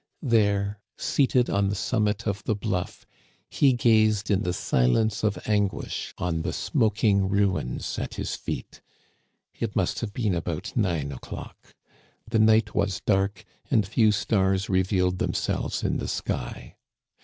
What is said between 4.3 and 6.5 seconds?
in the silence of anguish on